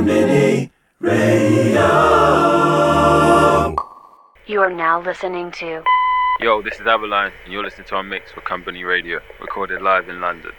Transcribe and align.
Mini 0.00 0.70
Radio. 1.00 1.86
You 4.46 4.60
are 4.60 4.70
now 4.70 5.00
listening 5.00 5.50
to 5.52 5.82
Yo, 6.40 6.60
this 6.60 6.74
is 6.74 6.80
OTHERLiiNE, 6.80 7.32
and 7.44 7.52
you're 7.52 7.64
listening 7.64 7.86
to 7.88 7.94
our 7.94 8.02
mix 8.02 8.30
for 8.30 8.42
Konbini 8.42 8.86
Radio, 8.86 9.20
recorded 9.40 9.80
live 9.80 10.08
in 10.08 10.20
London. 10.20 10.52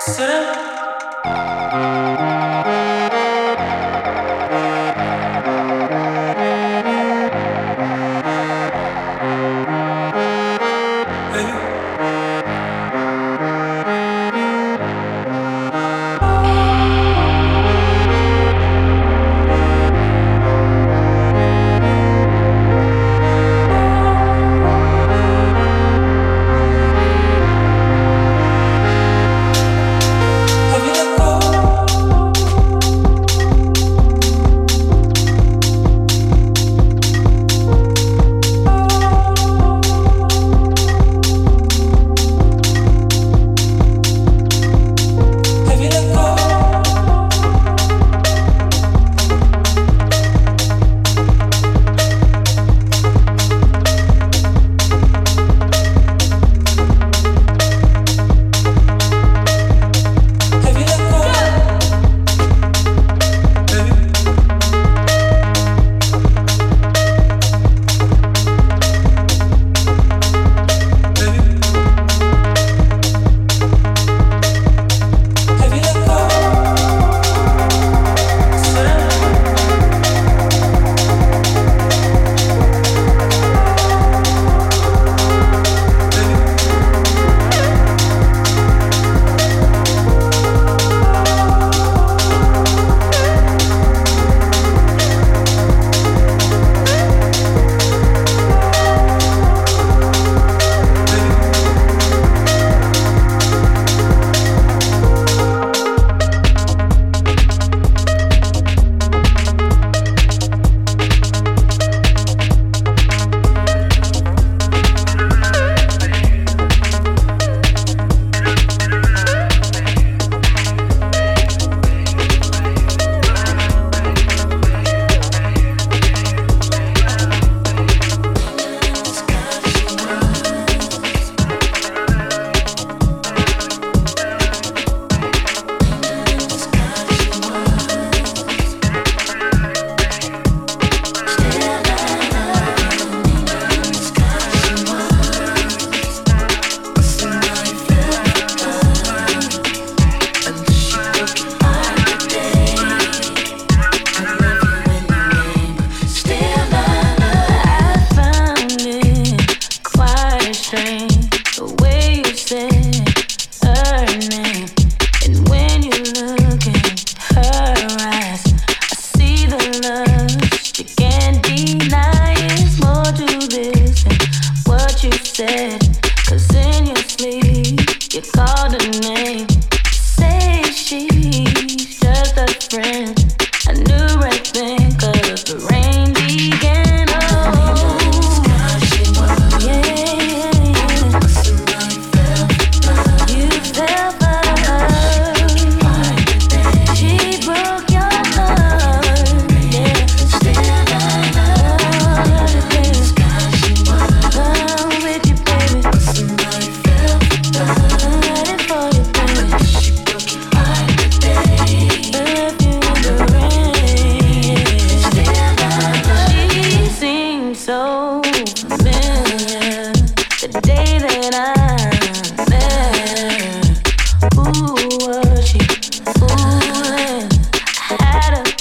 Sit 0.00 0.28
up. 0.28 0.69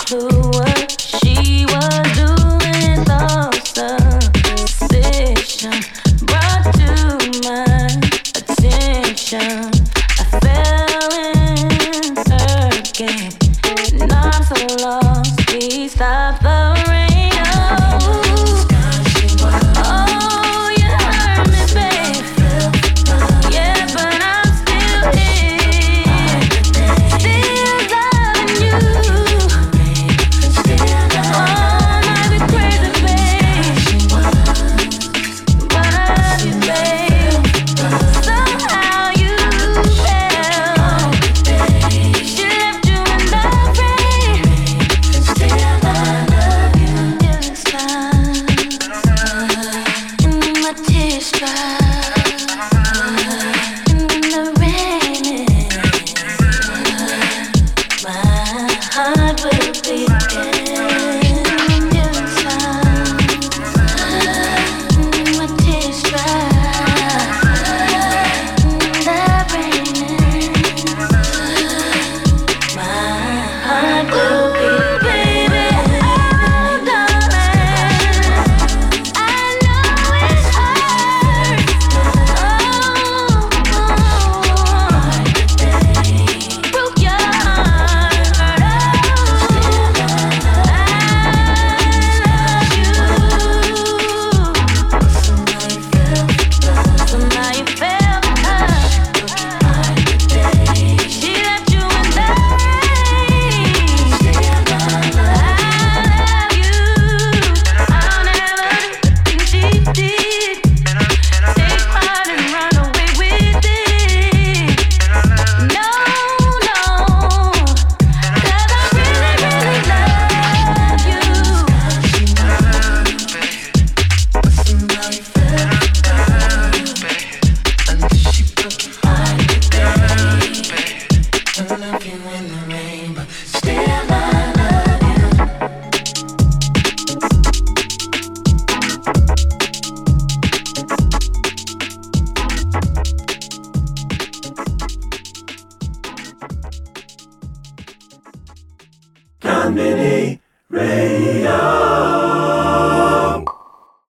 Bless. 0.10 1.24
what 1.24 1.48
you. 1.48 1.59